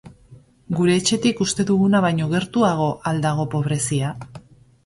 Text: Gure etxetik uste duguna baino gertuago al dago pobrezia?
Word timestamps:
Gure 0.77 0.95
etxetik 1.01 1.43
uste 1.45 1.67
duguna 1.71 2.01
baino 2.07 2.31
gertuago 2.33 2.91
al 3.13 3.23
dago 3.27 3.47
pobrezia? 3.57 4.11